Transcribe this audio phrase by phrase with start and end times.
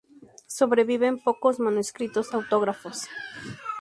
[0.47, 3.07] Sobreviven pocos manuscritos autógrafos.